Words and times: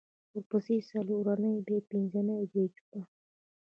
ورپسې 0.33 0.75
څلورنۍ 0.89 1.55
بیا 1.65 1.79
پینځنۍ 1.89 2.35
او 2.37 2.45
بیا 2.51 2.65
جمعه 2.73 3.01